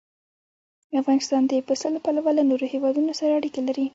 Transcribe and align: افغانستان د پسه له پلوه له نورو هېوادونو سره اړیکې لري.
افغانستان 1.01 1.41
د 1.47 1.51
پسه 1.67 1.87
له 1.95 1.99
پلوه 2.05 2.31
له 2.37 2.43
نورو 2.49 2.65
هېوادونو 2.73 3.11
سره 3.19 3.31
اړیکې 3.39 3.61
لري. 3.67 3.85